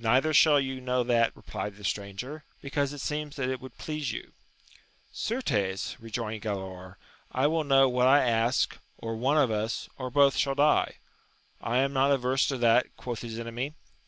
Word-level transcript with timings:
Neither 0.00 0.34
shall 0.34 0.58
you 0.58 0.80
know 0.80 1.04
that, 1.04 1.30
replied 1.36 1.76
the 1.76 1.84
stranger, 1.84 2.42
because 2.60 2.92
it 2.92 3.00
seems 3.00 3.36
that 3.36 3.48
it 3.48 3.60
would 3.60 3.78
please 3.78 4.10
you. 4.10 4.32
Certes, 5.12 5.94
rejoined 6.00 6.42
Galaor; 6.42 6.96
I 7.30 7.46
will 7.46 7.62
know 7.62 7.88
what 7.88 8.08
I 8.08 8.24
ask, 8.28 8.76
or 8.98 9.14
one 9.14 9.38
of 9.38 9.52
us, 9.52 9.88
or 9.96 10.10
both, 10.10 10.34
shall 10.36 10.56
die. 10.56 10.96
I 11.60 11.76
am 11.78 11.92
not 11.92 12.10
averse 12.10 12.48
to 12.48 12.58
that, 12.58 12.96
quoth 12.96 13.20
his 13.20 13.38
enemy. 13.38 13.74